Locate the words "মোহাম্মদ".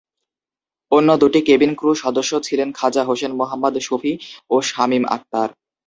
3.39-3.75